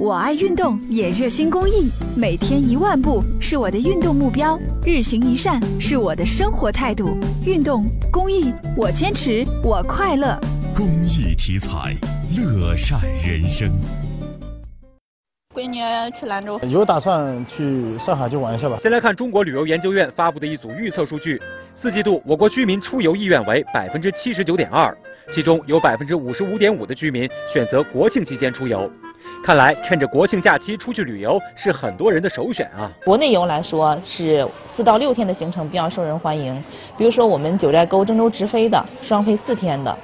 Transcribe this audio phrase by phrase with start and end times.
[0.00, 7.18] 我爱运动，也热心公益，每天一万步是我的运动目标，日行一善是我的生活态度。
[7.44, 10.40] 运动公益，我坚持，我快乐。
[10.74, 11.94] 公益题材，
[12.34, 13.70] 乐善人生。
[15.54, 15.80] 闺女
[16.18, 18.78] 去兰州，有打算去上海去玩一下吧。
[18.80, 21.38] 先来看中国旅游研究院发布的一组预测数据：
[21.74, 24.96] 四季度我国居民出游意愿为百分之七十九点二，
[25.30, 28.90] 其中有百分之五十五点五的居民选择国庆期间出游。
[29.42, 32.92] 看来趁着国庆假期出去旅游是很多人的首选啊。
[33.04, 36.62] 国内游来说是四到六天的行程比较受人欢迎，
[36.98, 39.96] 比如说我们九寨沟郑州直飞的双飞四天的，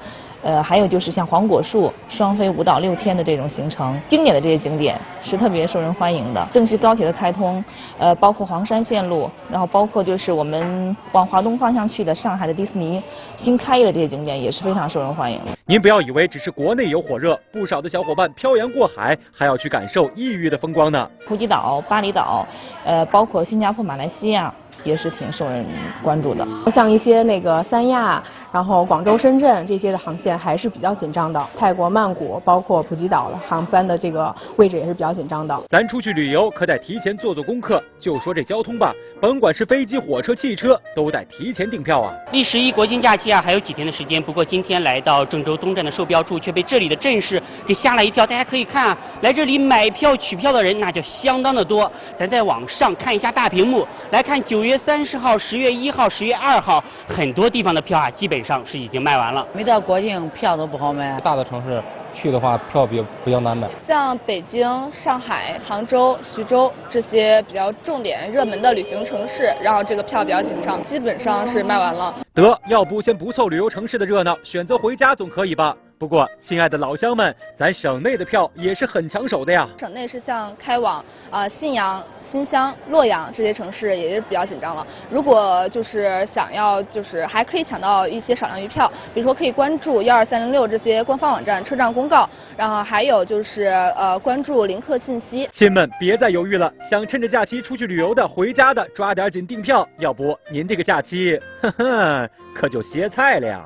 [0.47, 6.47] 呃，还有就是像黄果树双飞五到六天的这种行程，经典的这些景点是特别受人欢迎的。
[6.53, 7.65] 郑徐高铁的开通，
[7.99, 13.03] 呃，包括黄山线路，然后包括就是我们往华东方向去的上海的迪士尼
[13.35, 15.59] 新开业的这些景点也是非常受人欢迎的。
[15.65, 21.11] 您不要以为只是国内有火热，不少的小伙伴漂洋过海还要去感受异域的风光呢。
[21.27, 22.47] 普吉岛、巴厘岛，
[22.85, 24.55] 呃，包括新加坡、马来西亚
[24.85, 25.65] 也是挺受人
[26.03, 26.47] 关注的。
[26.71, 31.45] 像一些那个三亚，然后广州、深圳这些的航线还是比较紧张的。
[31.57, 35.59] 泰国曼谷，包括普吉岛的航班的这个位置也是比较紧张的。
[35.69, 37.83] 咱出去旅游可得提前做做功课。
[37.99, 42.15] 就说这交通吧，甭管是飞机、火车、汽车，都得提前订票啊。
[42.31, 48.27] 离十一国庆假期啊还有几天的时间，不过今天来到郑州东站的售票处，却被这里的阵势给吓了一跳。
[48.27, 51.91] 大家可以看啊，来这里买票取票的人那就相当的多。
[52.15, 59.47] 咱再往上看一下大屏幕，来看九月三十号、十月一号、十月二号，很多地方的票啊基本上是已经卖完了。
[59.53, 61.21] 没到国庆，票都不好买。
[61.21, 63.69] 大的城市去的话，票比比较难买。
[63.77, 72.15] 像北京、上海、杭州、徐州这些比较重点、热门的旅行城市，然后这个票比较紧张，基本上是卖完了。
[72.35, 75.77] 得，要不先不凑旅游城市的热闹，选择回家总可以吧？
[75.99, 79.67] 不过，亲爱的老乡们，咱省内的票也是很抢手的呀。
[79.79, 84.87] 省内是像开往啊信阳、新乡、洛阳这些城市，也是比较紧张了。
[85.11, 95.49] 如果就是想要，就是还可以抢到一些少量余票，比如说可以关注幺二三零六这些官方网站车站公告，然后还有就是呃关注临客信息。
[95.51, 103.65] 亲们，别再犹豫了，想趁着假期出去旅游的、回家的，抓点紧订票，要不您这个假期，呵呵，可就歇菜了呀。